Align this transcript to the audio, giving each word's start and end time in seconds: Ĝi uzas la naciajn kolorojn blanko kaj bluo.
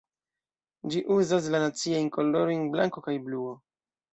Ĝi 0.93 1.01
uzas 1.17 1.51
la 1.55 1.61
naciajn 1.65 2.09
kolorojn 2.17 2.67
blanko 2.77 3.07
kaj 3.11 3.17
bluo. 3.29 3.55